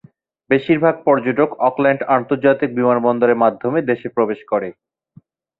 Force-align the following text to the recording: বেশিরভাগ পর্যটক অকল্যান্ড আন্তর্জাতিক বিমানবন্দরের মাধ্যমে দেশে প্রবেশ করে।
বেশিরভাগ 0.49 0.95
পর্যটক 1.05 1.49
অকল্যান্ড 1.67 2.01
আন্তর্জাতিক 2.15 2.69
বিমানবন্দরের 2.77 3.41
মাধ্যমে 3.43 3.79
দেশে 3.89 4.07
প্রবেশ 4.15 4.39
করে। 4.51 4.69